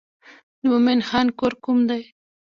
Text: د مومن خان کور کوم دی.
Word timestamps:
د 0.59 0.61
مومن 0.71 0.99
خان 1.07 1.27
کور 1.39 1.53
کوم 1.63 1.79
دی. 1.89 2.01